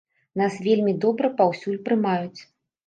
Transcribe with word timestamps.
Нас 0.41 0.53
вельмі 0.69 0.95
добра 1.05 1.31
паўсюль 1.43 1.81
прымаюць. 1.89 2.39